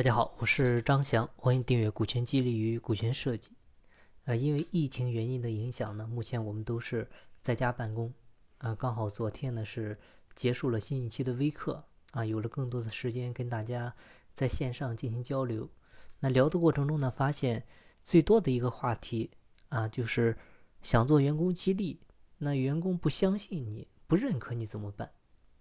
[0.00, 3.50] 大家好，我是张翔，欢迎订阅《股权激励与股权设计》。
[4.24, 7.06] 呃，因为疫情原因的影响呢，目前我们都是
[7.42, 8.10] 在家办公。
[8.56, 9.98] 啊，刚好昨天呢是
[10.34, 13.94] 结束了新一期的微课啊，有了更多的时间跟大家
[14.32, 15.68] 在线上进行交流。
[16.20, 17.62] 那聊的过程中呢，发现
[18.02, 19.30] 最多的一个话题
[19.68, 20.34] 啊，就是
[20.80, 22.00] 想做员工激励，
[22.38, 25.12] 那员工不相信你，不认可你怎么办？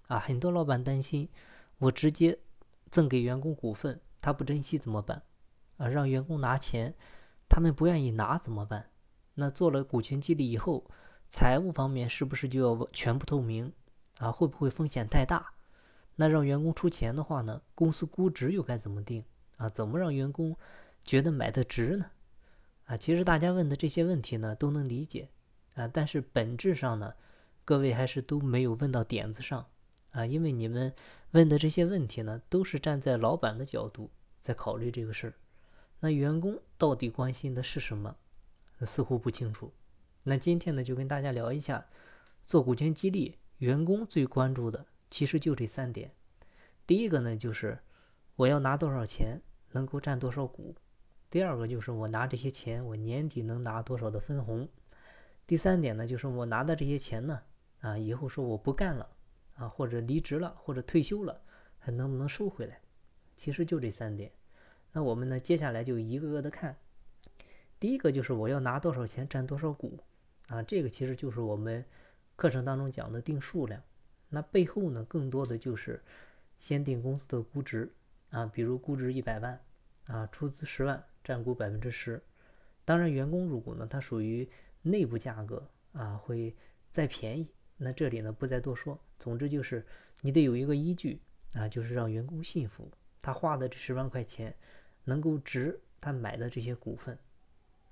[0.07, 1.27] 啊，很多老板担心
[1.79, 2.39] 我直接
[2.89, 3.99] 赠给员工股份。
[4.21, 5.23] 他不珍惜怎么办？
[5.77, 6.93] 啊，让员工拿钱，
[7.47, 8.89] 他们不愿意拿怎么办？
[9.35, 10.89] 那做了股权激励以后，
[11.29, 13.71] 财务方面是不是就要全部透明？
[14.19, 15.53] 啊，会不会风险太大？
[16.15, 17.61] 那让员工出钱的话呢？
[17.73, 19.23] 公司估值又该怎么定？
[19.57, 20.55] 啊，怎么让员工
[21.05, 22.05] 觉得买的值呢？
[22.85, 25.29] 啊，其实大家问的这些问题呢，都能理解
[25.75, 27.13] 啊，但是本质上呢，
[27.63, 29.65] 各位还是都没有问到点子上
[30.11, 30.93] 啊，因为你们。
[31.33, 35.33] 问的这些问题呢，都是站在老板的角度在考虑这个事儿。
[35.99, 38.15] 那员工到底关心的是什么？
[38.81, 39.71] 似乎不清楚。
[40.23, 41.85] 那今天呢，就跟大家聊一下，
[42.45, 46.11] 做股权激励，员工最关注的其实就这三点。
[46.87, 47.77] 第一个呢，就是
[48.35, 50.73] 我要拿多少钱，能够占多少股；
[51.29, 54.67] 第二个就是我拿这些钱，我年底能拿多少的分红；
[55.45, 57.41] 第三点呢，就是我拿的这些钱呢，
[57.81, 59.09] 啊，以后说我不干了。
[59.55, 61.41] 啊，或者离职了，或者退休了，
[61.79, 62.79] 还能不能收回来？
[63.39, 64.29] 其实就这三点。
[64.91, 66.75] 那我们呢，接下来就一个个的看。
[67.79, 69.97] 第一个就是我要拿多少钱占多少股
[70.47, 71.85] 啊，这个其实就是我们
[72.35, 73.81] 课程当中讲的定数量。
[74.27, 76.03] 那背后呢，更多的就是
[76.59, 77.89] 先定公司的估值
[78.29, 79.57] 啊，比如估值一百万
[80.07, 82.21] 啊，出资十万，占股百分之十。
[82.83, 84.49] 当然，员工入股呢，它属于
[84.81, 86.53] 内部价格啊，会
[86.91, 87.47] 再便宜。
[87.77, 88.99] 那这里呢，不再多说。
[89.17, 89.85] 总之就是，
[90.19, 91.21] 你得有一个依据
[91.53, 94.55] 啊，就是让员工信服，他花的这十万块钱
[95.03, 97.17] 能够值他买的这些股份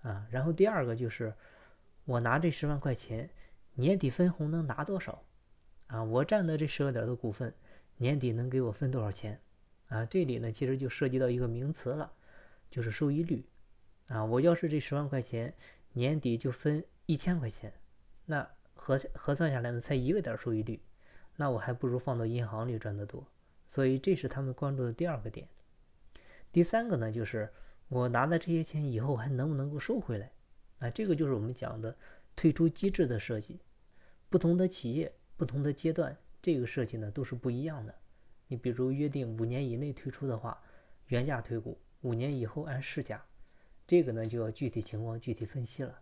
[0.02, 0.26] 啊。
[0.30, 1.34] 然后第二个就是，
[2.06, 3.30] 我拿这十万块钱，
[3.76, 5.24] 年底分红能拿多少
[5.88, 6.04] 啊？
[6.04, 7.54] 我占的这十个点的股份，
[7.98, 9.40] 年底能给我分多少钱
[9.90, 10.06] 啊？
[10.06, 12.12] 这里呢，其实就涉及到一个名词了，
[12.70, 13.46] 就是收益率
[14.08, 14.26] 啊。
[14.26, 15.54] 我要是这十万块钱
[15.94, 17.74] 年底就分一千块钱，
[18.26, 18.48] 那。
[18.80, 20.80] 核核算下来呢，才一个点收益率，
[21.36, 23.26] 那我还不如放到银行里赚得多。
[23.68, 25.48] 所以这是他们关注的第二个点。
[26.52, 27.54] 第三个呢，就是
[27.90, 30.32] 我拿的这些钱以后还能不能够收回来？
[30.80, 31.96] 啊，这个就是我们讲的
[32.36, 33.60] 退出机制的设计。
[34.30, 37.94] 不同的企业、不同的阶段，这个设计呢都是不一样的。
[38.48, 40.60] 你比如约定五年以内退出的话，
[41.08, 43.24] 原价退股；五年以后按市价。
[43.86, 46.00] 这个呢就要具体情况具体分析了。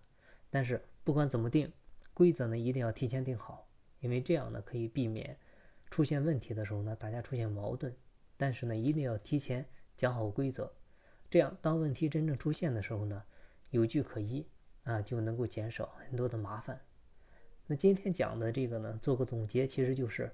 [0.50, 1.72] 但是不管怎么定。
[2.14, 3.68] 规则呢一定要提前定好，
[4.00, 5.38] 因为这样呢可以避免
[5.90, 7.96] 出现问题的时候呢大家出现矛盾。
[8.38, 9.66] 但是呢一定要提前
[9.96, 10.70] 讲好规则，
[11.30, 13.24] 这样当问题真正出现的时候呢
[13.70, 14.46] 有据可依
[14.84, 16.78] 啊，就能够减少很多的麻烦。
[17.66, 20.30] 那今天讲的这个呢做个总结，其实就是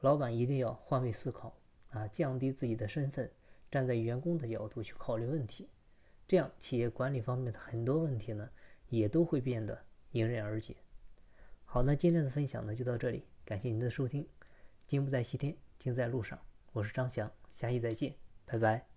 [0.00, 1.56] 老板一定要换位思考
[1.90, 3.30] 啊，降低自己的身份，
[3.70, 5.68] 站在员工的角度去考虑问题，
[6.26, 8.50] 这样企业管理方面的很多问题呢
[8.88, 10.74] 也都会变得迎刃而解。
[11.64, 14.26] 好，那今天的分享呢就到这里，感谢您的收听。
[14.86, 16.38] 金不在西天，金在路上。
[16.72, 18.14] 我是张翔，下期再见，
[18.44, 18.93] 拜拜。